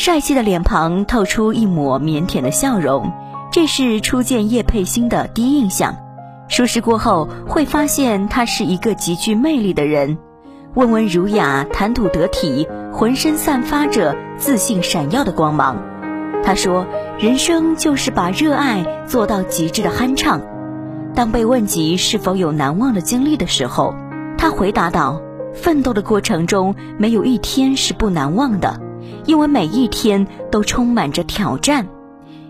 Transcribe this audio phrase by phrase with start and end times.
[0.00, 3.12] 帅气的脸庞透出一抹腼腆的笑容，
[3.52, 5.94] 这是初见叶佩欣的第一印象。
[6.48, 10.16] 熟识过后，会发现他是一个极具魅力的人，
[10.72, 15.76] 温文儒雅，谈吐得体，浑身散发着自信闪耀的光芒。
[16.42, 16.86] 他说
[17.20, 20.40] ：“人生就是把热爱做到极致的酣畅。”
[21.14, 23.94] 当被问及是否有难忘的经历的时候，
[24.38, 25.20] 他回答道
[25.52, 28.80] ：“奋斗的过程中没有一天是不难忘的，
[29.26, 31.88] 因为每一天都充满着挑战。”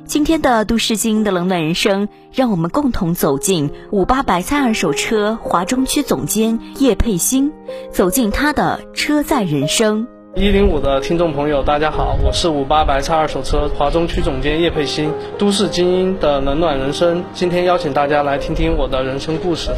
[0.07, 7.53] 今天的都市精英的冷暖人生，让我们共同走进五八白菜二手车华中区总监叶佩欣，
[7.93, 10.09] 走进他的车载人生。
[10.35, 17.23] 一零五的听众朋友，大家好，我是五八白菜二手车华中区总监叶佩欣，都市精英的冷暖人生。
[17.33, 19.71] 今天邀请大家来听听我的人生故事。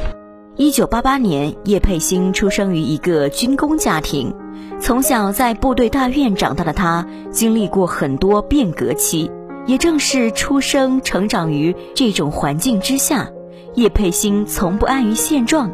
[0.56, 4.34] 一九八八年，叶佩欣出生于一个军工家庭，
[4.80, 9.30] 从小在部队大院长大的他，经历过很多变革期。
[9.64, 13.30] 也正是出生、成长于这种环境之下，
[13.76, 15.70] 叶佩欣从不安于现状。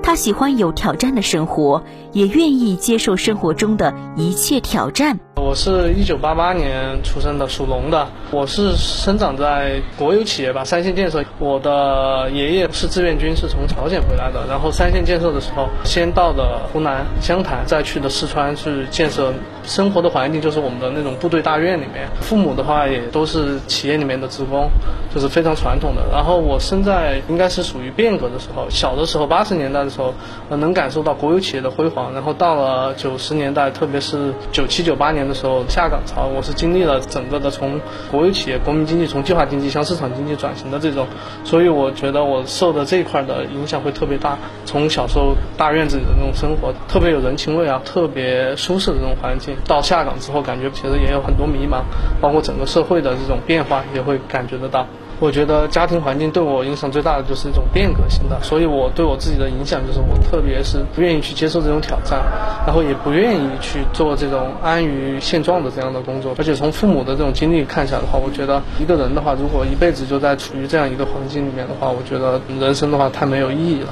[0.00, 1.82] 他喜欢有挑战的生活，
[2.12, 5.18] 也愿意接受生活中的一切挑战。
[5.36, 8.06] 我是一九八八年出生的，属龙的。
[8.30, 11.24] 我是生长在国有企业吧，三线建设。
[11.38, 14.46] 我的爷爷是志愿军，是从朝鲜回来的。
[14.46, 19.32] 然后三线建设的时候，先到的湖南湘潭，再去的四川去建设。
[19.64, 22.08] 生活的环境就是我们的那种部队大院里面。
[22.20, 24.68] 父母的话也都是企业里面的职工，
[25.14, 26.02] 就是非常传统的。
[26.10, 30.12] 然后我生在应该是属于变革的时候，小的时候八十年代的时候，
[30.48, 32.12] 能感受到国有企业的辉煌。
[32.12, 35.32] 然后到了九十年代，特别是九七九八年的。
[35.34, 41.06] 时候下岗潮，我是经历了整个的从国有企业、国民经济从计划经济向市场经济转型的这种，
[41.42, 44.38] 所以我觉得我受的这一块的影响会特别大。
[44.66, 51.82] 从小时候大院子里的那种生活，特别有人情味啊，特别舒适的这种环境，到下岗之后，感觉其实也有很多迷茫，
[52.20, 54.86] 包括整个社会的这种变化也会感觉得到。
[55.22, 62.20] 我觉得家庭环境对我影响最大的就是一种变革性的，所以我对我自己的影响就是我特别是不愿意去接受这种挑战，
[62.66, 66.34] 然后也不愿意去做这种安于现状的这样的工作。
[66.38, 73.90] 而且从父母的这种经历看下的话，我觉得一个人的话，如果一辈子就在处于这样一个环境里面的话，我觉得人生的话太没有意义了。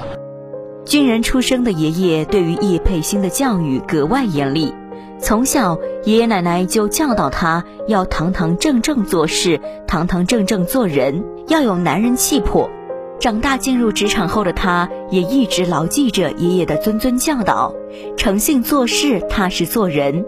[0.85, 4.75] 军人出生的爷爷对于叶佩欣的教育格外严厉。
[5.23, 12.69] 从小，爷爷奶奶就教导他要堂堂正正做事，堂堂正正做人，要有男人气魄。
[13.21, 17.73] 长大进入职场后的他，也一直牢记着爷爷的谆谆教导：
[18.17, 20.25] 诚信做事，踏实做人。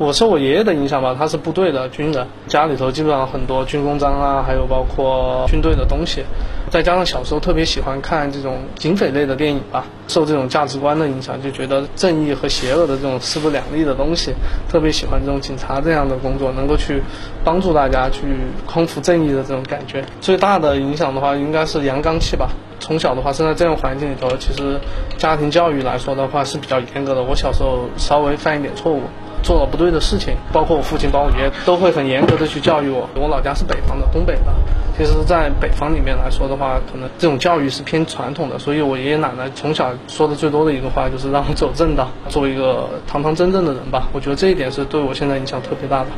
[0.00, 6.24] 我受我爷爷的影响吧，他是部队的军人，家里头基本上很多军功章啊，还有包括军队的东西。
[6.70, 14.32] 再加上小时候特别喜欢看这种警匪类的电影吧，受这种价值观的影响，就觉得正义和邪恶的这种势不两立的东西，
[14.70, 17.02] 特别喜欢这种警察这样的工作，能够去
[17.44, 18.22] 帮助大家去
[18.66, 20.02] 匡扶正义的这种感觉。
[20.22, 22.48] 最大的影响的话，应该是阳刚气吧。
[22.78, 24.80] 从小的话，生在这样环境里头，其实
[25.18, 27.22] 家庭教育来说的话是比较严格的。
[27.22, 29.02] 我小时候稍微犯一点错误。
[29.42, 33.08] 做了不对的事情，包括我父亲、包括我爷爷，都会很严格的去教育我。
[33.14, 34.52] 我老家是北方的，东北的。
[34.96, 44.08] 其实，在北方里面来说的话，可能这种教育是偏传统的，所以我爷爷奶奶从小说的最多的一个话就是让我走正道，做一个堂堂正正的人吧。
[44.12, 46.08] 我觉得这一点是对我现在影响特别大的。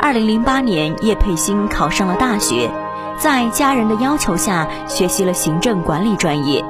[0.00, 2.70] 二零零八年，叶佩欣考上了大学，
[3.18, 6.64] 在家人的要求下学习了行政管理专业。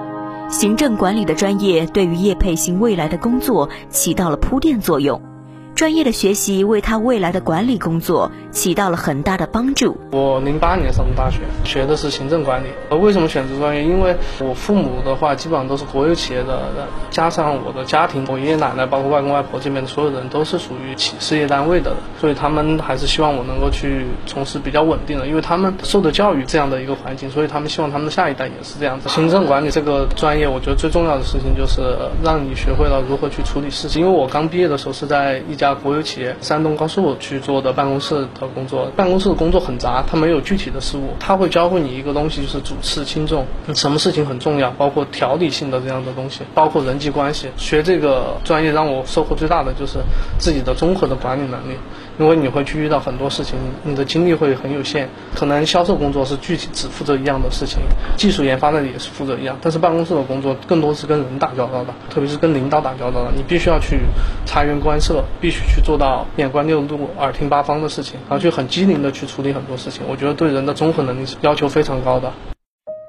[0.49, 5.32] 行政管理的专业对于叶佩欣未来的工作起到了铺垫作用。
[5.75, 9.99] 专业的学习为他未来的管理工作起到了很大的帮助。
[10.13, 12.69] 我零八年上的大学，学的是行政管理。
[12.91, 13.83] 呃，为什么选择专业？
[13.83, 29.09] 因为我父母的话基本上都是国有企业的人，加上我的家庭，我爷爷奶奶包括外公外婆这边的所有人都是属于企事业单位的，所以他们还是希望我能够去从事比较稳定的，因为他们受的教育这样的一个环境，所以他们希望他们的下一代也是这样子。
[29.09, 31.81] 行政管理这个专业，我觉得最重要的事情就是
[32.23, 34.03] 让你学会了如何去处理事情。
[34.03, 47.49] 因为我刚毕业的时候是在一家国有企业山东高速去做的办公室的工作，办公室的工作很杂，它没有具体的事务，他会教会你一个东西，就是主次轻重，什么事情很重要，包括条理性的这样的东西，包括人际关系。
[47.57, 50.01] 学这个专业让我收获最大的就是
[50.37, 51.77] 自己的综合的管理能力。
[52.19, 55.09] 因为你会去遇到很多事情，你的精力会很有限。
[55.35, 57.81] 可能销售工作是具体只负责一样的事情，
[58.17, 64.01] 技术研发那里也是负责一样，但是办公室的工作更多是跟人打交道的，特别是跟领导打交道的，你必须要去
[64.45, 70.03] 察言观色，必须去做到眼观六路、耳听八方的事情，然后去很机灵的去处理很多事情。
[70.09, 72.33] 我觉得对人的综合能力是要求非常高的。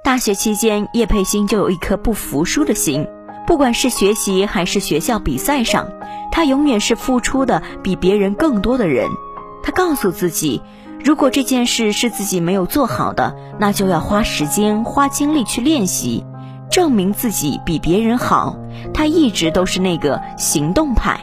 [0.04, 3.08] 大学期间，叶佩欣就有一颗不服输的心。
[3.46, 5.88] 不管是学习还是学校比赛上，
[6.32, 9.08] 他永远是付出的比别人更多的人。
[9.64, 10.62] 他告诉自己，
[11.04, 16.26] 如果这件事是自己没有做好的，那就要花时间、花精力去练习，
[16.72, 18.58] 证明自己比别人好。
[18.94, 21.20] 他一直都是那个行动派。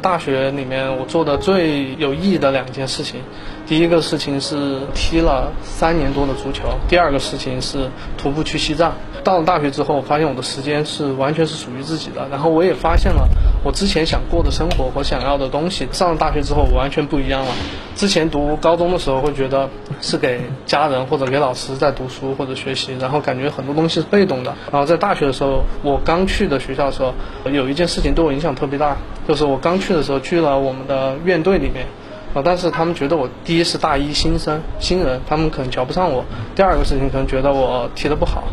[0.00, 3.20] 大学里面我做的最有意义的两件事情，
[3.66, 7.88] 第一个事情是踢了三年多的足球，第二个事情是
[8.18, 8.92] 徒步去西藏。
[9.22, 13.26] 到了大学之后，我发现我的时间是完全是属于自己的，然后我也发现了
[13.64, 15.88] 我之前想过的生活和想要的东西。
[15.92, 17.50] 上了大学之后，完全不一样了。
[17.96, 19.66] 之前读高中的时候，会觉得
[20.02, 24.54] 是给家人或者给老师在读书或者学习，然后感觉很多东西是被动的。
[24.70, 27.14] 然后在大学的时候，我刚去的学校的时候，
[27.50, 28.94] 有一件事情对我影响特别大，
[29.26, 31.86] 就是我刚去的时候去了我们的院队里面。
[32.34, 32.42] 啊！
[32.44, 36.24] 但是他们觉得我第一是大一新生新人，他们可能瞧不上我。
[36.54, 38.44] 第二个事情可能觉得我踢得不好，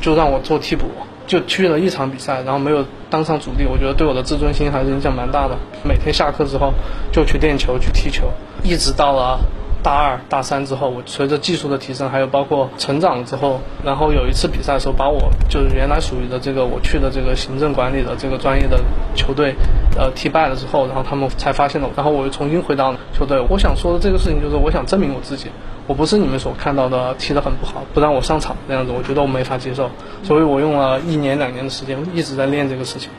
[0.00, 0.84] 就让我做替补，
[1.26, 3.64] 就去了一场比赛，然后没有当上主力。
[3.64, 5.56] 我觉得对我的自尊心还是影响蛮大的。
[5.82, 6.72] 每天下课之后
[7.10, 8.30] 就去练球去踢球，
[8.62, 9.40] 一直到了。
[9.82, 18.80] 大二、大三之后，我随着技术的提升，还有包括成长之后，然后有一次比赛的时候，把我就是原来属于的这个我去的这个行政管理的这个专业的
[19.16, 19.54] 球队，
[19.96, 23.44] 呃，踢败了之后，然后他们才发现了我，然后我又重新回到球队。
[23.48, 25.48] 我想说的这个事情就是，我想证明我自己，
[25.88, 29.90] 我不是你们所看到的踢得很不好，不让我上场这样子，我觉得我没法接受，
[30.22, 33.10] 所以我用了一年两年的时间一直在练这个事情。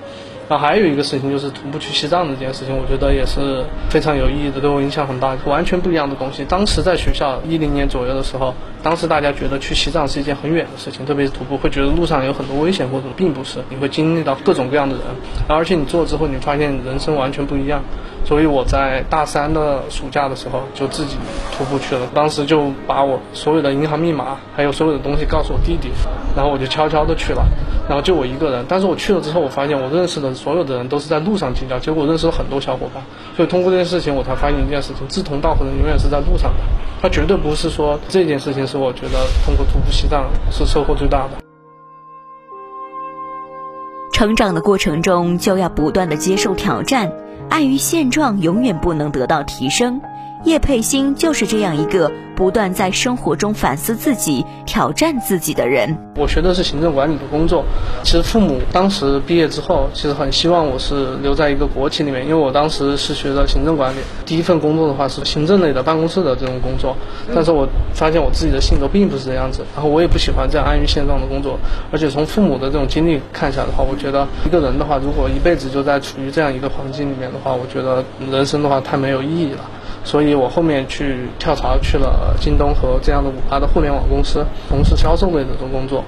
[0.57, 6.43] 还有一个事情就是徒步去西藏的这件事情，我觉得也是非常有意义的，对我影响很大，完全不一样的东西。
[6.45, 15.03] 当时在学校一零年左右的时候，当时大家觉得去西藏是一件很远的事情，特别是徒步，会觉得路上有很多危险，或者并不是，你会经历到各种各样的人，
[15.47, 17.81] 而且你做了之后，你发现人生完全不一样。
[18.25, 21.17] 所以我在大三的暑假的时候就自己
[21.57, 25.89] 徒步去了，当时就把我所有的银行密码还有所有的东西告诉我弟弟，
[26.35, 27.43] 然后我就悄悄的去了，
[27.87, 28.65] 然后就我一个人。
[28.67, 33.03] 但是我去了之后，我发现我认识的所有的人都是在路上结交，结果认识了很多小伙伴。
[33.35, 36.59] 所以通过这件事情，我才发现一件事情：志同道合的人永远是在路上的。
[37.01, 41.31] 他绝对不是说这件事情是我觉得通过徒步西藏是收获最大的。
[44.13, 47.11] 成长的过程中就要不断的接受挑战。
[47.49, 50.01] 碍于现状，永远不能得到提升。
[50.45, 55.97] 叶佩欣就是这样一个不断在生活中反思自己、挑战自己的人。
[56.17, 57.63] 我学的是行政管理的工作。
[58.03, 63.99] 其实父母当时毕业之后，其实很希望我是留在一个国企里面，因为我当时是学的行政管理。
[64.25, 66.97] 第一份工作的话是行政类的办公室的这种工作，
[67.33, 71.57] 但是我发现我自己的性格并不是这样子，然后我也不喜欢这样安于现状的工作。
[71.89, 79.59] 而且从父母的这种经历看下的话，我觉得一个人的话，如果一辈子就在处于这样一个环境里面的话，我觉得人生的话太没有意义了。
[80.03, 86.03] 所以我后面去跳槽去了京东和这样的五八的互联网公司，从事销售类的这种工作。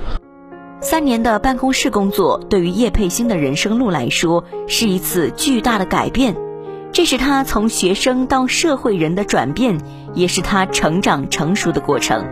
[0.81, 6.35] 三年的办公室工作对于叶佩欣的人生路来说是一次巨大的改变，
[6.91, 9.79] 这是他从学生到社会人的转变，
[10.13, 12.23] 也是他成长成熟的过程。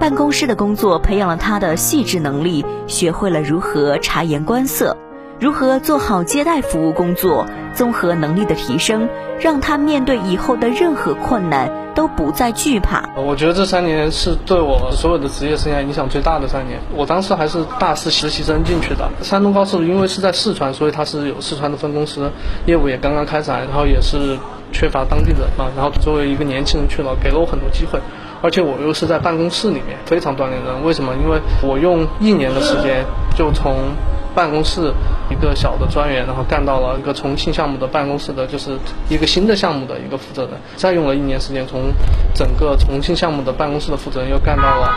[0.00, 4.96] 办公室的工作培养了他的细致能力，学会了如何察言观色。
[5.40, 7.46] 如何做好接待服务工作？
[7.74, 9.08] 综合能力的提升，
[9.40, 13.02] 让他面对以后的任何困难都不再惧怕。
[13.16, 16.78] 我觉得这三年是对我所有的职业生涯影响最大的三年。
[16.94, 19.10] 我当时还是大四实习生进去的。
[19.22, 22.30] 山东高速因为是在四川，所以它是有四川的分公司，
[22.64, 24.38] 业务也刚刚开展，然后也是
[24.70, 25.66] 缺乏当地人嘛。
[25.74, 27.98] 然后作为一个年轻人去了，给了我很多机会，
[28.40, 30.84] 而且我又是在办公室里面，非常锻炼人。
[30.84, 31.12] 为什么？
[31.20, 33.04] 因为我用一年的时间
[33.36, 33.74] 就从。
[34.34, 34.92] 办公室
[35.30, 38.76] 一个小的专员，然后干到了一个重庆项目的办公室的，就是
[39.08, 41.92] 一个新的项目的一个负责人，再用了一年时间，从
[42.34, 44.94] 整个重庆项目的办公室的负责人又干到了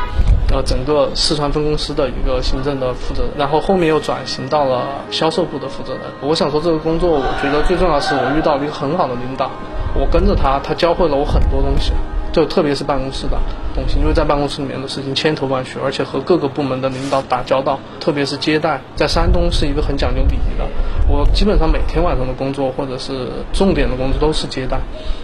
[0.51, 6.01] 呃整个四川分公司的一个行政的负责人，然后后面又转型到了销售部的负责人。
[6.22, 9.51] 我想说这个工作，我觉得最重要的是我遇到了一个很好的领导，
[9.94, 11.94] 我跟着他，他教会了我很多东西。
[12.34, 13.38] 就特别是办公室的
[13.78, 20.68] 东西，因为在办公室里面的事情千头万绪，而且和各个部门的领导打交道，特别是接待，在山东是一个很讲究礼仪的。
[21.08, 24.80] 我基本上每天晚上的工作或者是重点的工作都是接待，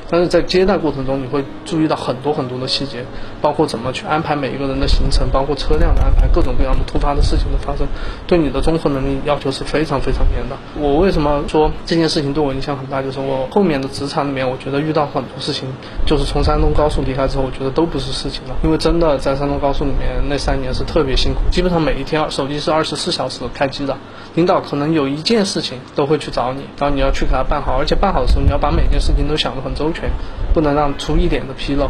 [0.10, 3.04] 但是在接待过程中，你会注意到很多很多的细节，
[3.42, 7.88] 包括怎么去安排每一个人的行程，包括车辆的安排，各种各样的突发的事情的发生，
[8.28, 10.56] 对你的综合能力要求是非常非常严的。
[10.80, 13.02] 我为什么说这件事情对我影响很大？
[13.02, 15.68] 就是我后面的职场里面，我觉得遇到很多事情，
[16.06, 23.98] 就是从山东高速离开之后，我觉得都不是事情因为真的在山东高速里面那三年是特别辛苦，基本上每一天手机是二十四小时开机的，
[24.36, 25.74] 领导可能有一件事情。
[25.96, 30.10] 都会去找你，然后你要去给他办好，而且办好的时候，你要把每件事情都想得很周全，
[30.54, 31.90] 不能让出一点的纰漏。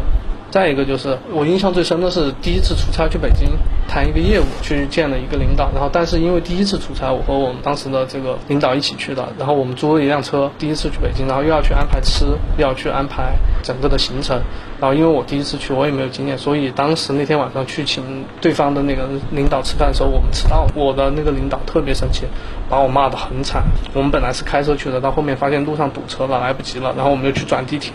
[0.54, 3.48] 再一个就是我印象最深的是第一次出差去北京
[3.88, 5.68] 谈一个业务，去见了一个领导。
[5.74, 9.28] 然后但是因为第一次出差，我和我们当时的这个领导一起去的。
[9.36, 12.24] 然后我们租了一辆车，第一次去北京，然后又要去安排吃，
[12.56, 13.34] 又要去安排
[13.64, 14.40] 整个的行程。
[14.80, 20.70] 然后因为我第一次去，我也没有经验，所以当时那天晚上去请对方的那个领导吃饭的时候，我们迟到了。
[20.76, 22.26] 我的那个领导特别生气，
[22.70, 23.64] 把我骂得很惨。
[23.92, 27.92] 我们本来是开车去的，到后面发现路上堵车了，来不及了，然后我们又去转地铁。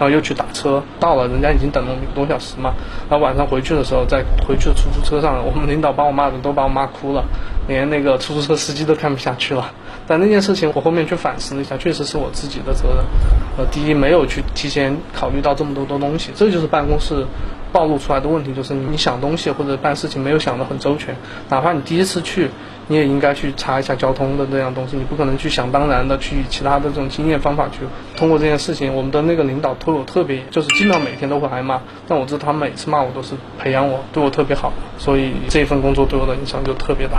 [0.00, 2.72] 然后又去打车，到了，人家已经等了一个多小时嘛。
[3.10, 7.22] 然后晚上回去的时候，在回去的出租车上，我们领导把我骂的都把我骂哭了，
[7.68, 9.70] 连那个出租车司机都看不下去了。
[10.06, 13.04] 但那件事情，我后面去反思了一下，确实是我自己的责任。
[13.58, 17.26] 呃，第一，没有去提前考虑到这么多的东西，这就是办公室。
[17.72, 21.16] 暴露出来的问题就是你想东西或者办事情没有想得很周全，
[21.48, 22.50] 哪怕你第一次去，
[22.88, 27.80] 你也应该去查一下交通的这样东西，你不可能去想当然的去其他的这种经验方法去
[28.16, 28.94] 通过这件事情。
[28.94, 37.18] 我们的那个领导对我特别，就是基本上每天都会挨骂，但我知道他每次骂我都是培养我，对我特别好，所以这份工作对我的影响就特别大。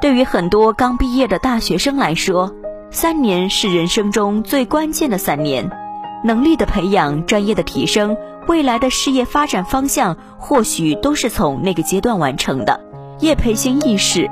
[0.00, 2.54] 对于很多刚毕业的大学生来说，
[2.90, 5.70] 三年是人生中最关键的三年，
[6.24, 8.16] 能力的培养，专业的提升。
[8.46, 12.80] 未来的事业发展方向或许都是从那个阶段完成的。
[13.20, 14.30] 叶培新亦是，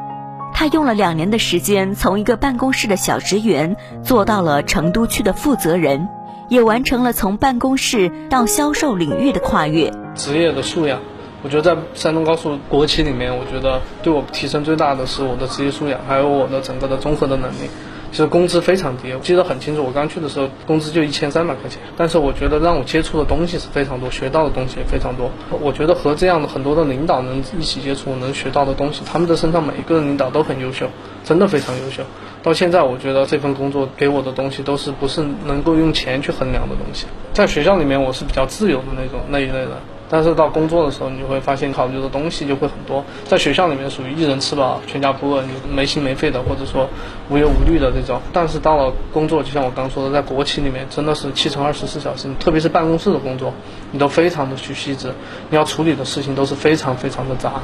[0.54, 6.08] 他用了两年的时间，从一个办公室的小职员做到了成都区的负责人，
[6.48, 9.92] 也完成了从办公室到销售领域的跨越。
[10.14, 10.98] 职业的素养，
[11.42, 17.68] 我觉得在山东高速国企里面，我觉得对我提升最大的是我的职业素养，还有我的整个的综合的能力。
[18.10, 19.84] 其实工资非常低，我记得很清楚。
[19.84, 21.80] 我刚去的时候，工资就一千三百块钱。
[21.96, 25.30] 但是我觉得让我接触的东西是非常多，学到的东西也非常多。
[25.60, 30.88] 我觉得和这样的很多的领导能一起接触，能学到的东西，他们的身上每一个领导都很优秀，
[31.22, 32.02] 真的非常优秀。
[32.42, 37.06] 到现在，我觉得这份工作给我的东西都是不是能够用钱去衡量的东西。
[37.34, 39.78] 在学校里面，我是比较自由的那种那一类的。
[40.10, 43.04] 但是到工作的时候，你会发现考虑的东西就会很多。
[43.24, 46.88] 在学校里面属于一人吃饱全家不饿，你没心没肺的，或者说
[47.28, 48.20] 无忧无虑的这种。
[48.32, 53.52] 但是到了工作，就像我刚说的，在国企里面真的是七乘二十四小时，特别是办公室的工作，
[53.92, 55.12] 你都非常的去细致，
[55.50, 57.54] 你要处理的事情都是非常非常的杂。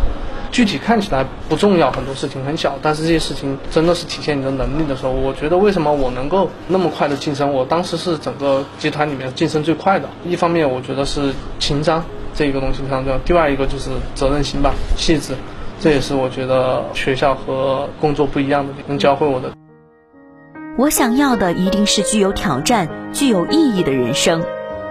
[0.53, 7.53] 具体看起来不重要，很多事情很小，但是这些事情真的是体现你的能力的时候，我觉得为什么我能够那么快的晋升？
[7.53, 10.09] 我当时是整个集团里面晋升最快的。
[10.25, 12.05] 一方面，我觉得是情商。
[12.35, 13.19] 这一个东西非常重要。
[13.27, 15.35] 另外一个就是责任心吧，细致，
[15.81, 19.53] 这也是我觉得学校和工作不一样的，能教会我的。
[20.77, 24.43] 我想要的一定是具有挑战、具有意义的人生。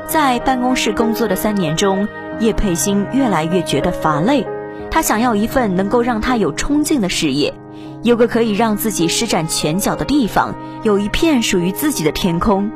[0.07, 2.07] 在办公室工作的三年中，
[2.39, 4.45] 叶佩欣越来越觉得乏累。
[4.89, 7.53] 他想要一份能够让他有冲劲的事业，
[8.03, 12.71] 有个可以让自己施展拳脚的地方，有一片属于自己的天空。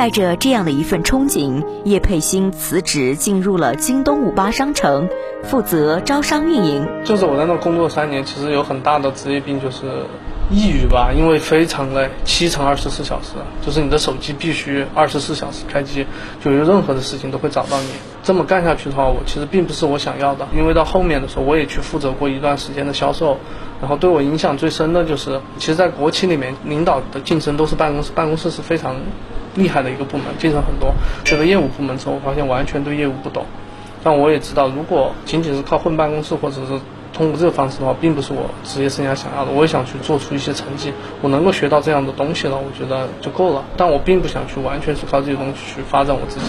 [0.00, 5.10] 带着这样的一份憧憬，叶佩欣辞职进入了京东五八商城，
[5.42, 6.88] 负责招商运营。
[7.04, 10.06] 就是我在那工作三年，其实有很大的职业病，就是
[10.50, 16.06] 抑郁吧，因为非常累，七乘二十四小时，就是你的手机必须二十四小时开机，
[16.42, 17.88] 就有任何的事情都会找到你。
[18.22, 23.36] 这么干下去的话，我其实并不是我想要的，因为到后面的时候，我也去负责过一段时间的销售，
[23.82, 28.96] 然后对我影响最深的就是，其实，在国企里面，领导的晋升都是办公室，办公室是非常。
[29.60, 30.94] 厉害的一个部门，晋升很多。
[31.24, 33.44] 去了业务部门之后，我发现完全对业务不懂。
[34.02, 36.80] 但我也知道，如果仅仅是靠混办公室，或者是
[37.12, 39.52] 通过这个方式的话，并不是我职业生涯想要的。
[39.52, 40.90] 我也想去做出一些成绩，
[41.20, 43.62] 我能够学到这样的东西了，我觉得就够了。
[43.76, 46.46] 但我并不想去完全是靠这些东西去发展我自己，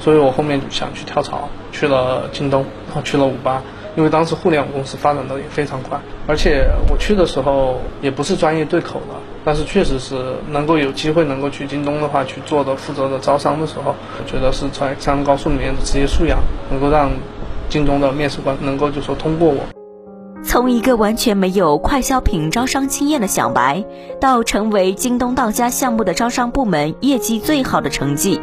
[0.00, 3.60] 所以我后面想去跳槽，去了京东，然后去了五八。
[3.96, 17.10] 因为当时互联网公司发展的也非常快，而且我去的时候也不是专业对口的，但是确实是能够有机会能够去京东的话去做的负责的招商的时候，我觉得是在山东高速里面的职业素养能够让
[17.68, 19.60] 京东的面试官能够就说通过我。
[20.44, 23.84] 从一个完全没有快消品招商经验的小白，
[24.20, 28.40] 到成为京东到家项目的招商部门业绩最好的成绩，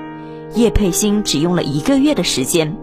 [0.55, 2.75] 叶佩欣只用了一个月的时间。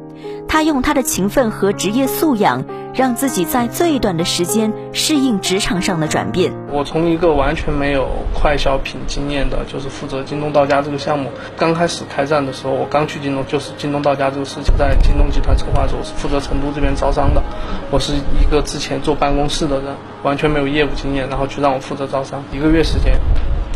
[0.49, 2.64] 他用他的勤奋和职业素养，
[2.95, 6.50] 让自己在最短的时间适应职场上的转变。
[6.73, 11.31] 我从一个完全没有快消品经验的，就是负责京东到家这个项目。
[11.57, 17.43] 刚开始开战的时候，我刚去京东，就是京东到家这个事情，在京东集团策划时，我是负责成都这边招商的。
[17.90, 23.12] 我是一个之前坐办公室的人，完全没有业务经验，然后去让我负责招商，一个月时间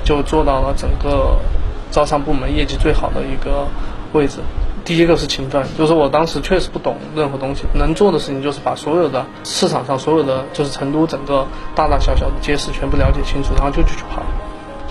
[0.02, 1.36] 就做到了整个
[1.90, 3.68] 招商部门业绩最好的一个
[4.14, 4.38] 位置。
[4.84, 14.22] 第一个是勤奋，就是我当时确实不懂任何东西，能做的事情就是把所有的市场上所有的就是成都整个大大小小的街市全部了解清楚，然后就去跑。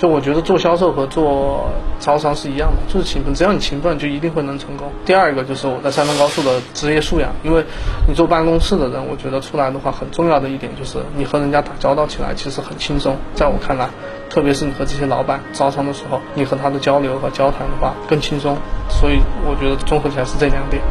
[0.02, 4.92] 就我觉得做销售和做招商是一样的，就是勤奋，只要你勤奋，就一定会能成功。
[5.06, 7.64] 第二个就是我在山东高速的职业素养，因为
[8.08, 13.88] 你坐办公室的人，我觉得出来的话很重要的一点就是你和人家打交道起来其实很轻松，在我看来，
[14.28, 18.58] 特别是你和这些老板招商的时候，你和他的交流和交谈的话更轻松。
[18.90, 20.82] 所以我觉得综合起来是这两点。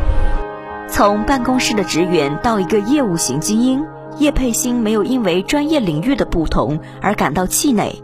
[0.87, 3.83] 从办公室的职员到一个业务型精英，
[4.19, 8.01] 叶佩欣没有因为专业领域的不同而感到气馁。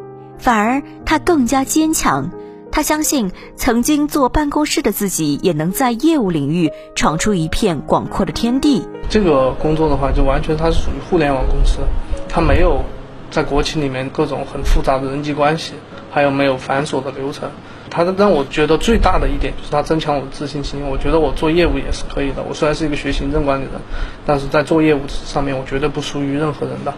[0.47, 2.31] 反而他更加坚强，
[2.71, 8.87] 他相信曾经坐办公室的自己也能在业务领域闯出一片广阔的天地。
[9.09, 11.81] 这个工作的话，就完全它是属于互联网公司，
[12.29, 12.85] 它没有
[13.29, 15.73] 在国企里面各种很复杂的人际关系，
[16.13, 17.51] 还有没有繁琐的流程。
[17.91, 20.81] 它让我觉得最大的一点就是它增强我的自信心。
[20.89, 22.45] 我觉得我做业务也是可以的。
[22.49, 23.81] 我虽然是一个学行政管理的，
[24.25, 26.95] 但是在做业务上面，我绝对不输于任何人的。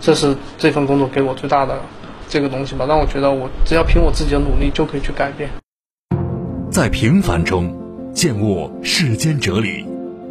[0.00, 1.80] 这是这份工作给我最大的。
[2.32, 5.50] 这个东西吧，让我觉得我只要凭我自己的努力就可以去改变。
[6.70, 7.76] 在平凡中
[8.14, 9.84] 见悟世间哲理，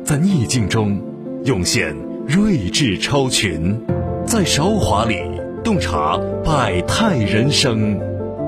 [0.03, 0.99] 在逆境中
[1.45, 1.95] 涌现
[2.27, 3.79] 睿智超群，
[4.25, 5.15] 在韶华里
[5.63, 7.99] 洞察百态人生。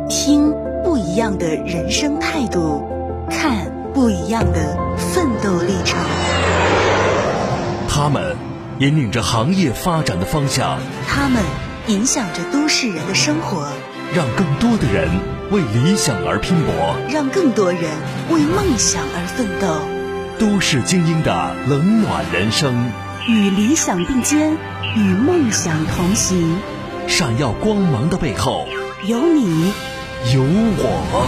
[0.10, 0.52] 听
[0.84, 2.84] 不一样的人生态度，
[3.30, 6.00] 看不一样的奋斗历程。
[7.88, 8.36] 他们
[8.80, 10.80] 引领着行业发展的方向。
[11.08, 11.44] 他们。
[11.88, 13.68] 影响着都市人的生活，
[14.16, 15.10] 让更多的人
[15.52, 17.82] 为理想而拼搏，让更多人
[18.30, 19.82] 为梦想而奋斗。
[20.40, 22.90] 都市精英的冷暖人生，
[23.28, 24.54] 与理想并肩，
[24.96, 26.56] 与梦想同行。
[27.06, 28.66] 闪耀光芒的背后，
[29.06, 29.74] 有你，
[30.34, 30.42] 有
[30.78, 31.28] 我。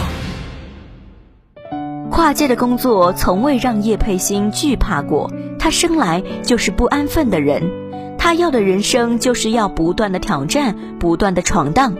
[2.10, 7.85] 跨界的工作从未让叶佩欣惧怕过，他生来就是不安分的人。
[8.26, 11.94] 他要的人生就是要不断的挑战，不断的闯荡，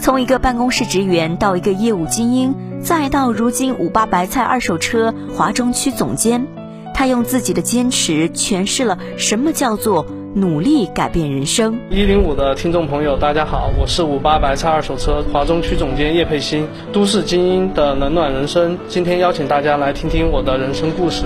[0.00, 6.44] 从一个办公室职员到一个业务精英，再到如今五八白菜二手车华中区总监，
[6.92, 11.78] 他用自己的坚持诠释了什么叫做努力改变人生。
[11.90, 21.22] 一零五的听众朋友，大家好，我是五八白菜二手车华中区总监叶佩欣，都市精英的冷暖人生，今天邀请大家来听听我的人生故事。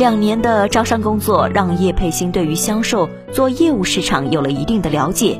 [0.00, 5.38] 两年的招商工作让叶佩欣对于销售、做业务市场有了一定的了解。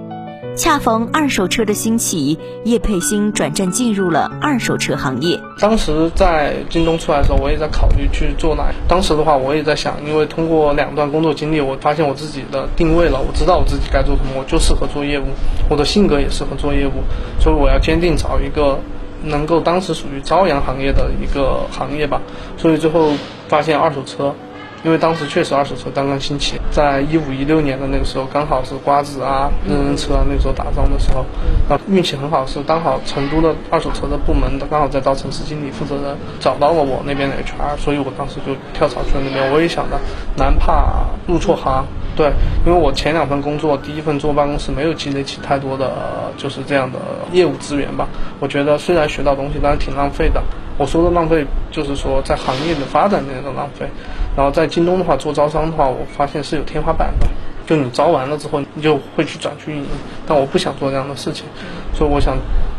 [0.55, 5.41] 恰逢二手车的兴起，叶佩欣转战进入了二手车行业。
[5.61, 8.67] 当时在京东出来的时候，我也在考虑去做哪。
[8.87, 15.25] 当时的话，我也在想，因为通过两段工作经历，我发现我自己的定位了，我知道我自己该做什么，我就适合做业务，
[15.71, 17.01] 我的性格也适合做业务，
[17.41, 18.79] 所以我要坚定找一个
[19.25, 22.21] 能够当时属于朝阳行业的一个行业吧。
[22.59, 23.13] 所以最后
[23.49, 24.35] 发现二手车。
[24.83, 31.21] 因为当时确实二手车刚刚兴起，在一五一六年的那个时候，刚好是瓜子啊、人人车啊那个时候打仗的时候，
[31.69, 39.53] 啊运气很好，是刚好成都的二手车的部门的刚好在招城市经理负责人，找到了我那边的 HR，所以我当时就跳槽去了那边。
[39.53, 39.99] 我也想着
[40.37, 41.85] 难怕入错行，
[42.17, 42.33] 对，
[42.65, 46.99] 因为我前两份工作，第一份坐办公室没有积累起太多的就是这样的
[47.33, 48.09] 业务资源吧。
[48.39, 50.43] 我觉得虽然学到东西，但是挺浪费的。
[50.81, 53.87] 我说的浪费，就是说在行业的发展里面的浪费。
[54.35, 57.27] 然后在京东的话做招商的话，我发现是有天花板的，
[57.67, 59.87] 就你招完了之后，你就会去转去运营。
[60.27, 61.45] 但我不想做这样的事情，
[61.93, 62.35] 所以我想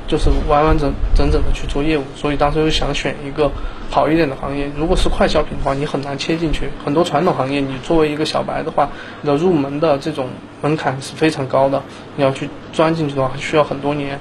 [0.08, 2.02] 就是完完整整整的去做业务。
[2.16, 3.52] 所以当时就想选一个
[3.92, 4.68] 好一点的行业。
[4.76, 6.72] 如果是快消品的话，你很难切进去。
[6.84, 8.90] 很多传统行业，你作为一个小白的话，
[9.22, 10.28] 你的入门的这种
[10.64, 11.80] 门槛是非常高的。
[12.16, 14.18] 你要去钻进去的话，需要很多年。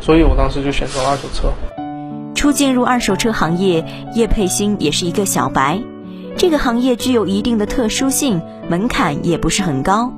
[0.00, 1.52] 所以我当时就选择了二手车。
[2.40, 5.78] 初进入二手车行业，叶佩欣也是一个小白。
[6.38, 10.10] 这个行业具有一定的特殊性，门槛也不是很高。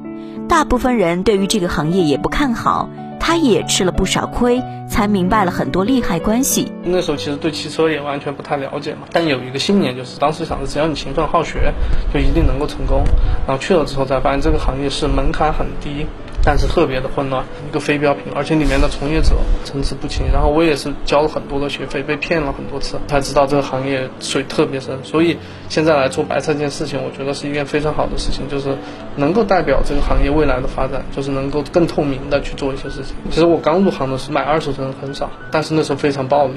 [0.49, 6.71] 大部分人对于这个行业也不看好，他也吃了不少亏，才明白了很多利害关系。
[6.85, 11.75] 那时候其实对汽车也完全不太了解嘛，但有一个信念，就是当时想着只要你勤奋好学，
[12.15, 13.03] 就一定能够成功。
[13.49, 16.07] 然后去了之后才发现这个行业是门槛很低。
[16.45, 20.27] 但是特别的混乱，一个非标品，而且里面的从业者参差不清。
[20.33, 24.99] 然后我也是交了很多的学费，被骗了很多次，才知道这个行业水特别深。
[25.05, 25.37] 所以
[25.69, 28.77] 现在来做白菜这件事情，我觉得是一件非常好的事情，就是
[29.17, 33.15] 能够代表这个行业未来的发展，就是能够更透明的去做一些事情。
[33.31, 36.55] 其实我刚入行的时候买二手车的很少，但是那时候非常暴利。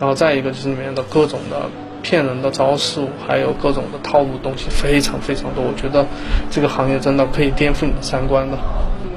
[0.00, 1.62] 然后再一个就是里面的各种的
[2.02, 5.64] 骗人的招数，还有各种的套路东西非常非常多。
[5.64, 6.06] 我觉得
[6.50, 8.56] 这个行业真的可以颠覆你的三观的。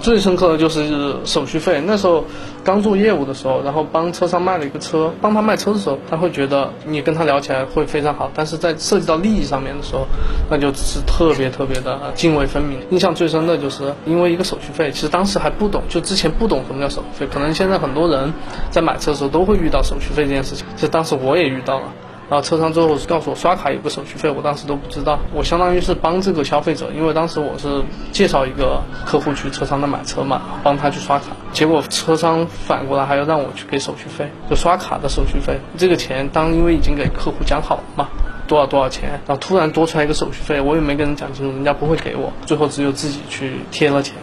[0.02, 1.82] 最深刻的就是手续费。
[1.86, 2.26] 那时候
[2.64, 8.30] 刚做业务的时候，然后帮车商卖了一个车，帮他卖车的时候，他会觉得你跟他聊起来会非常好。
[8.34, 10.06] 但是在涉及到利益上面的时候，
[10.50, 12.80] 那就是特别特别的泾渭分明。
[12.90, 17.32] 印象最深的就是因为一个手续费，其实当时还不懂，就之前不懂什么叫手续费。
[17.32, 18.34] 可能现在很多人
[18.70, 21.86] 在买车的时候都会遇到手续费这件事情，其实当时我也遇到了。
[22.32, 25.20] 然后车商最后是告诉我刷卡有个手续费，我当时都不知道。
[25.34, 31.26] 我相当于是帮这个消费者，因为当时我是介绍一个客户去车商那买车嘛，帮他去刷卡。
[31.52, 35.60] 结果车商反过来还要让我去给手续费，就刷卡的手续费。
[35.76, 38.08] 这个钱当因为已经给客户讲好了嘛，
[38.48, 44.16] 多少多少钱，然后突然多出来一个手续费，我也没跟人讲清楚，人家不会给我，最后只有自己去贴了钱。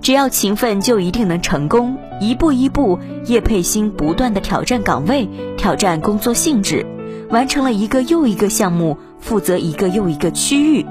[0.00, 1.98] 只要勤奋，就一定能成功。
[2.18, 6.86] 一步一步，叶佩欣不断的挑战岗位，挑战工作性质。
[7.30, 10.86] 完成了一个又一个项目，负责一个又一个区域。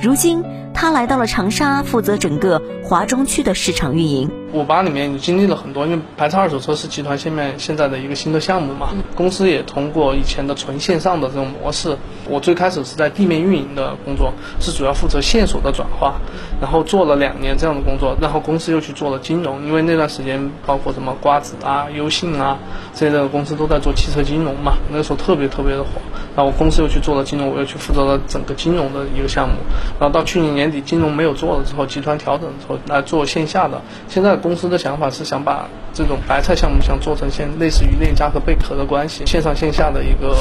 [0.00, 0.42] 如今，
[0.76, 4.30] 他来到了长沙，负责整个华中区的市场运营。
[4.52, 8.90] 五八里面经历了很多，因为白菜二手车是集团下面现在的一个新的项目嘛。
[9.14, 11.96] 公司也通过以前的纯线上的这种模式，
[12.28, 16.16] 我最开始是在地面运营的工作，是主要负责线索的转化，
[16.60, 22.58] 然后做了两年这样的工作，然后公司又去做了金融，因为那段时间包括什么瓜子啊、优信啊
[22.94, 25.88] 这些的公司都在做汽车金融嘛，那时候特别特别的火。
[26.36, 29.54] 然后我公司又去做了金融，我又去负责了整个金融的一个项目。
[29.98, 34.36] 然后到去年年底金融没有做了之后，集团调整之后来做线下的，现在。
[34.36, 40.36] 公司的想法是想把这种白菜项目想做成现类似于链家和贝壳的关系，线上线下的一个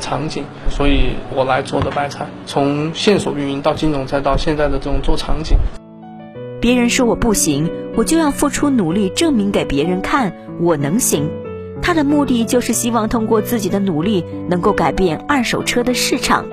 [0.00, 5.56] 场景，所以我来做的白菜，从线索运营到金融，再到现在的这种做场景。
[6.60, 11.30] 别人说我不行，我就要付出努力证明给别人看我能行。
[11.80, 16.44] 他的目的就是希望通过自己的努力能够改变二手车的市场。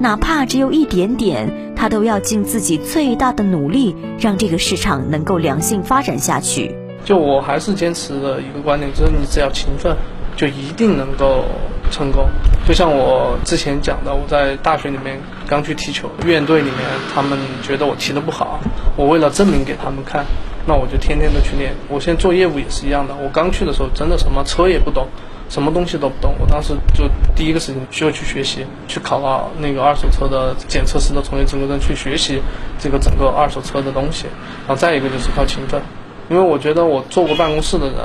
[0.00, 6.72] 哪怕只有一点点，他都要尽自己最大的努力，让这个市场能够良性发展下去。
[7.04, 9.96] 就我还是坚持的一个观点，就是你只要勤奋，
[10.36, 11.44] 就一定能够
[11.90, 12.26] 成功。
[12.64, 16.76] 就像我之前讲的，我在大学里面刚去踢球，院队里面
[17.12, 18.60] 他们觉得我踢得不好，
[18.94, 20.24] 我为了证明给他们看，
[20.64, 21.72] 那我就天天的去练。
[21.88, 25.08] 我现在做业务也是一样的，我刚去的时候真的什么车也不懂。
[25.48, 32.40] 什么东西都不懂，我当时就第一个事情需要去学习，去考了那个二手车的检测师的从业资格证，去学习
[32.78, 34.26] 这个整个二手车的东西。
[34.66, 35.80] 然后再一个就是靠勤奋，
[36.28, 37.96] 因为我觉得我做过办公室的人，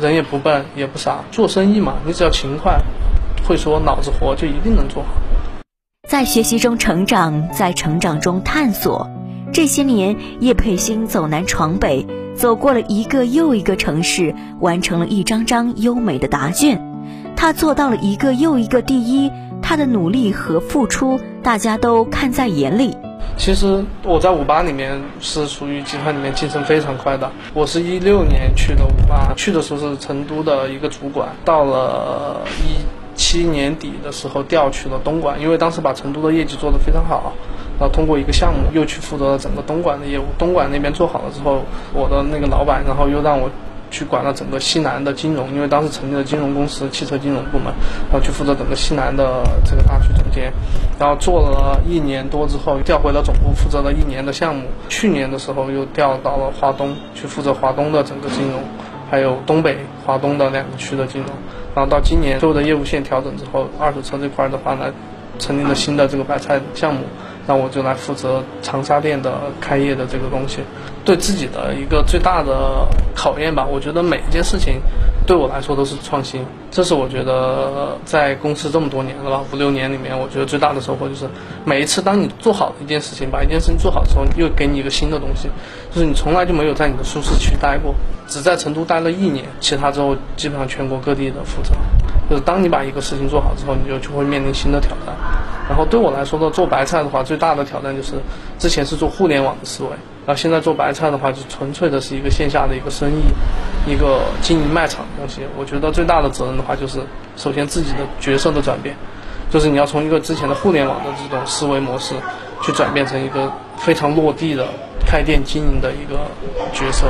[0.00, 2.80] 人也不笨也不傻，做生意嘛，你只要勤快，
[3.46, 5.10] 会说脑子活，就一定能做好。
[6.08, 9.06] 在学习中成长，在成长中探索。
[9.52, 12.06] 这些年，叶佩欣走南闯北。
[12.36, 16.78] 走过了一个又一个城市，完成了一张张优美的答卷，
[17.34, 22.94] 他做到了一个又一个第一，他的努力和付出，大家都看在眼里。
[23.38, 27.30] 其实我在五八里面是属于集团里面晋升非常快的。
[27.54, 37.32] 我是一六年去的五八，去的时候是成都的一个主管，到了一七年底的时候调去了东莞，因为当时把成都的业绩做得非常好。
[37.78, 40.24] 然后通过一个项目，又去负责了整个东莞的业务。
[40.38, 41.62] 东莞那边做好了之后，
[41.92, 43.50] 我的那个老板，然后又让我
[43.90, 47.66] 去管了整个西南的金融，因为当时成立了金融公司，汽车金融部门，
[48.10, 50.52] 然后去负责整个西南的这个大区总监。
[50.98, 54.66] 然后做了一年多之后，调回了总部，负责了一年的项目。
[54.88, 58.60] 去年的时候又调到了华东，去负责华东的整个金融，
[59.10, 61.30] 还有东北、华东的两个区的金融。
[61.74, 64.92] 然后到今年所有的业务线调整之后，二手车这块的话呢，
[65.38, 67.02] 成立了新的这个白菜项目。
[67.46, 70.60] 那我就来负责长沙店的开业的这个东西，
[71.04, 73.66] 对自己的一个最大的考验吧。
[73.70, 74.80] 我觉得每一件事情
[75.26, 81.28] 对我来说都是创新，这是我觉得在公司这么多年了吧，五六年里面，我觉得最大的收获就是
[81.64, 85.48] 每一次当你做好一件事情，把一件事情做好之后，又给你一个新的东西，
[85.92, 87.94] 就是你从来就没有在你的舒适区待过，
[88.26, 91.70] 只在成都待了一年，其他之后基本上全国各地的负责。
[92.28, 95.14] 就是当你把一个事情做好之后，你就就会面临新的挑战。
[95.68, 98.14] 然后对我来说呢，做白菜的话，最大的挑战就是
[98.58, 99.90] 之前是做互联网的思维，
[100.26, 105.42] 然后现在做白菜的话，就纯粹的是一个线下的一个生意，一个经营卖场的东西。
[105.58, 107.00] 我觉得最大的责任的话，就是
[107.36, 108.94] 首先自己的角色的转变，
[109.50, 112.14] 就是你要从一个之前的互联网的这种思维模式，
[112.62, 114.66] 去转变成一个非常落地的。
[115.08, 116.18] 开店经营的一个
[116.72, 117.06] 角色，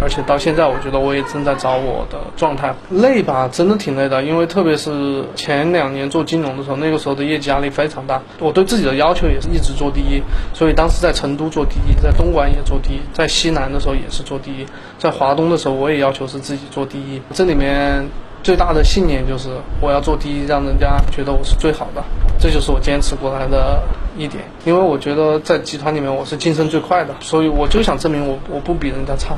[0.00, 2.74] 而且到现在，我觉得我也正在找我的状态。
[2.90, 8.20] 累吧，真的挺累的，因为特别是前两年做金融的时候，那个时候的业绩压力非常大。
[8.38, 10.22] 我对自己的要求也是一直做第一，
[10.54, 14.66] 所以当时在成都做第一，在东莞也做第一，在西南的时候也是做第一，
[14.98, 17.20] 在华东的时候我也要求是自己做第一。
[17.32, 18.06] 这里面。
[18.42, 19.50] 最大的信念就是
[19.82, 22.02] 我要做第一，让人家觉得我是最好的，
[22.38, 23.82] 这就是我坚持过来的
[24.16, 24.42] 一点。
[24.64, 29.36] 因为我觉得在集团里面我是晋升最快的，所以我就想证明我我不比人家差。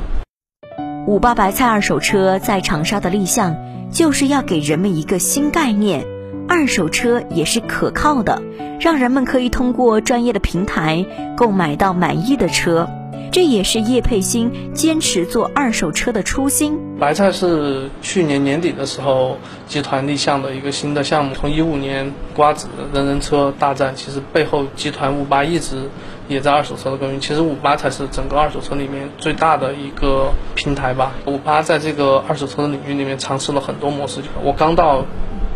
[1.05, 3.57] 五八白菜二手车在长沙的立项，
[3.91, 6.05] 就是要给人们一个新概念：
[6.47, 8.41] 二手车也是可靠的，
[8.79, 12.87] 让人们可以通过专业的平台购买到满意的车。
[13.33, 16.79] 这也是叶佩欣坚持做二手车的初心。
[16.99, 19.37] 白菜是去年年底的时候
[19.67, 21.33] 集团立项的一个新的项目。
[21.33, 25.89] 从一五年瓜子人人车大战，其实背后集团五八一直
[26.27, 27.19] 也在二手车的耕耘。
[27.19, 31.11] 其实五八才是整个二手车里面最大的一个平台吧。
[31.25, 34.21] 五八在这个二手车的领域里面尝试了很多模式。
[34.41, 35.03] 我刚到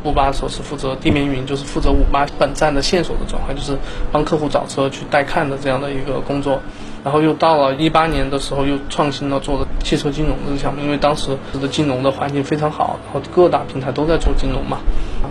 [0.03, 3.77] 五八的时候是负责地面运营，就是负责五八本站的线索的转换，就是
[4.11, 6.61] 帮客户找车去带看的这样的一个工作。
[7.07, 14.79] 然后又到了一八年的时候，又创新了做的汽车金融这个项目，因为当时的金融的环境非常好，然后各大平台都在做金融嘛。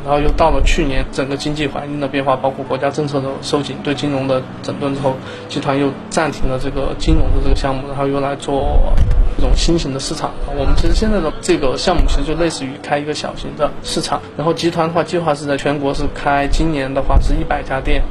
[0.02, 5.16] 然后又到了去年，整个经济环境的变化，包括国家政策的收紧，对金融的整顿之后，
[5.50, 8.94] 集团又暂停了这个金融的这个项目，然后又来做
[9.36, 10.32] 这种新型的市场。
[10.58, 14.18] 我们其实现在的这个项目其实就类似于开一个小型的市场。
[14.34, 18.02] 然后集团的话，计划是在全国是开，今年的话是一百家店。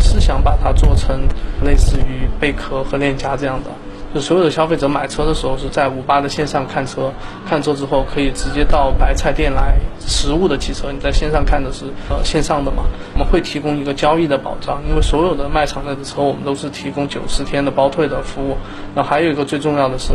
[0.00, 1.20] 是想把它做成
[1.64, 3.70] 类似于贝壳和链家这样的，
[4.14, 7.12] 就所有的消费者买车的时候是在五八的线上看车，
[7.48, 10.92] 看车之后可以直接到白菜店来实物的提车。
[10.92, 12.84] 你在线上看的是呃线上的嘛？
[13.14, 18.56] 我们会提供一个交易的保障，因为所有的卖场内的车我们都是提供九十天的包退的服务。
[18.94, 20.12] 那还有一个最重要的是，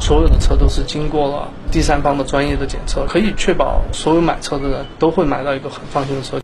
[0.00, 6.40] 所有的车都是经过了第三方的专业的检测，可以确保所有买车的人都会买到一个很放心的车。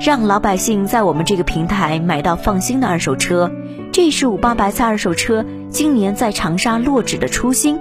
[0.00, 3.50] 让老百姓在我们这个平台买到放心的二手车，
[3.92, 7.78] 这是五八白菜二手车今年在长沙落址的初心，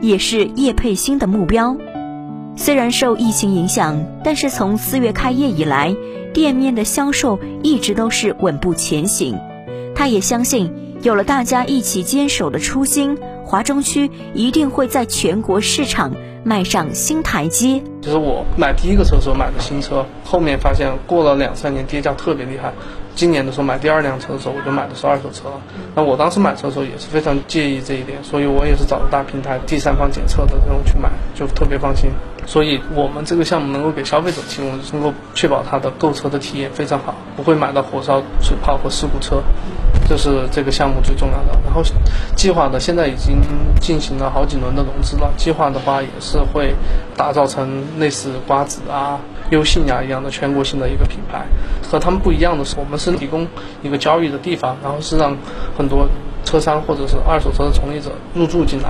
[0.00, 1.76] 也是叶佩欣的目标。
[2.56, 5.94] 虽然受疫情影响，但是从四月开业以来，
[6.34, 9.38] 店面的销售一直都是稳步前行。
[9.94, 16.10] 他也相信，有了大家一起坚守的初心，华中区一定会在全国市场。
[16.44, 17.82] 迈上新台阶。
[18.02, 22.72] 其实我买第一个车的时候买的新车，后面发现过了两三年跌价特别厉害。
[23.14, 25.50] 今年的时候买第二辆车的时候，我就买的是二手车。
[25.94, 32.10] 那我当时买车的时候也是非常介意这一点，所以我也是找了大平台第三方检测的这种去买，就特别放心。
[32.46, 39.42] 所以我们这个项目能够给消费者提供，能够确保他的购车的体验非常好，不会买到火烧水泡或事故车。
[40.10, 41.56] 这是这个项目最重要的。
[41.64, 41.84] 然后，
[42.34, 43.40] 计划的现在已经
[43.80, 45.32] 进行了好几轮的融资了。
[45.36, 46.74] 计划的话也是会
[47.16, 49.20] 打造成类似瓜子啊、
[49.50, 51.46] 优信呀一样的全国性的一个品牌。
[51.88, 53.46] 和他们不一样的是，我们是提供
[53.84, 55.36] 一个交易的地方，然后是让
[55.78, 56.08] 很多
[56.44, 58.88] 车商或者是二手车的从业者入驻进来。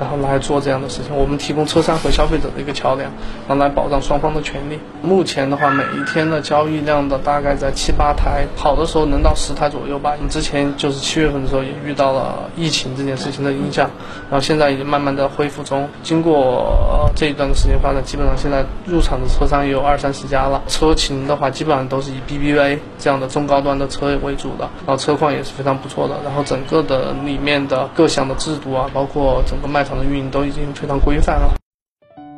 [0.00, 3.10] 然后来做这样的事情，我们提供车商和消费者的一个桥梁，
[3.46, 4.78] 然后来保障双方的权利。
[5.02, 10.14] 目前的话，每一天的交易量的大概在七八台，好的时候能到十台左右吧。
[10.20, 13.88] 你之前就是七月份的时候也遇到了疫情这件事情的影响，
[14.28, 15.88] 然后现在已经慢慢的恢复中。
[16.02, 20.60] 经过这一段的时间发展，基本上现在入场的车商也有二三十家了。
[20.66, 26.16] 车型的话，基本上都是以 BBA 这样的中高端的车为主的，然后车况也是非常不错的。
[26.24, 29.83] 然后整个的里面的各项的制度啊，包括整个卖。
[29.84, 31.54] 场的运营都已经非常规范了。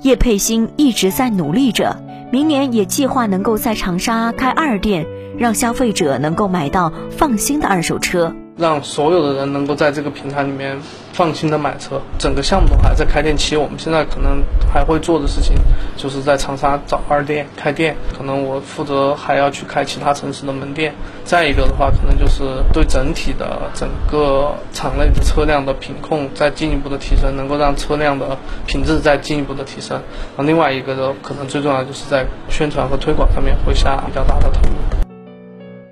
[0.02, 1.96] 叶佩欣一直在努力着，
[2.30, 5.06] 明年也计划能够在长沙开二店，
[5.38, 8.34] 让消费者能够买到放心的二手车。
[8.58, 10.78] 让所有的人能够在这个平台里面
[11.12, 12.00] 放心的买车。
[12.18, 14.42] 整个项目的话，在开店期，我们现在可能
[14.72, 15.54] 还会做的事情，
[15.94, 17.94] 就是在长沙找二店开店。
[18.16, 20.94] 可能我负责还要去开其他城市的门店。
[21.22, 30.00] 再一个的话，可能就是对整体的整个厂内的车辆的品控再进一步的提升，能够让车辆的品质再进一步的提升。
[30.34, 35.05] 那另外一个的可能最重要就是在宣传和推广上面会下比较大的投入。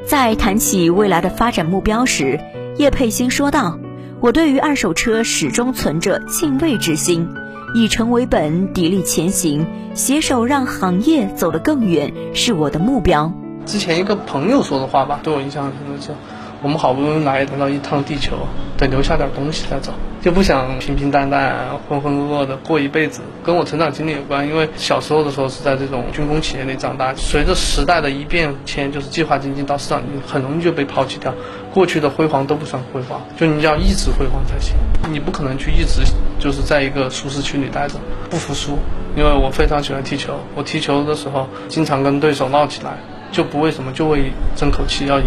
[0.06, 2.38] 在谈起未来的发展目标时，
[2.76, 3.78] 叶佩欣说道
[4.20, 7.26] ：“我对于二手车始终存着敬畏之心，
[7.74, 13.32] 以诚为本，砥砺前行，携手让行业走得更远，是我的目标。”
[13.64, 16.33] 之前一个朋友说的话吧，对我印象很深刻。
[16.64, 18.38] 我们好不容易来到一趟地球，
[18.78, 23.20] 得留下点东西再走，就不想平平淡淡、浑浑噩噩的过一辈子。
[23.44, 31.34] 跟我成长经历有关，因为小时候的时候是在这种军工企业里长大，随着时代的一变迁，就是计划经济到市场经济，很容易就被抛弃掉。
[31.70, 34.74] 过去的辉煌都不算辉煌，就你要一直辉煌才行。
[35.12, 36.00] 你不可能去一直
[36.38, 37.96] 就是在一个舒适区里待着，
[38.30, 38.78] 不服输。
[39.14, 42.92] 因为我非常喜欢踢球，我踢球的时候经常跟对手闹起来，
[43.34, 45.26] 就不为什么，就为争口气要赢。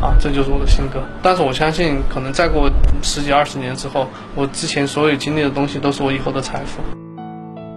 [0.00, 1.02] 啊，这就是我的性格。
[1.20, 2.70] 但是我相信，可能再过
[3.02, 6.80] 十几二十年之后，我之前所有经历的东西都是我以后的财富。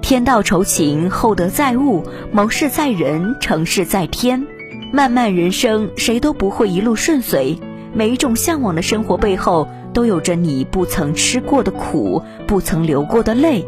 [0.01, 4.45] 天道酬勤，厚德载物，谋事在人，成事在天。
[4.93, 7.59] 漫漫人生，谁都不会一路顺遂。
[7.93, 13.65] 每一种向往的生活背后，都有着你不曾吃过的苦，不曾流过的泪。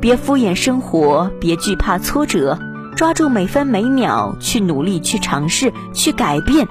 [0.00, 2.58] 别敷衍生活，别惧怕挫折，
[2.94, 6.68] 抓住每分每秒，去努力，去尝试，去改变。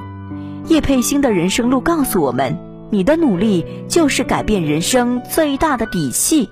[0.68, 2.58] 叶佩欣的人生路告诉我们：
[2.92, 6.50] 你的努力就是改变人生最大的底气。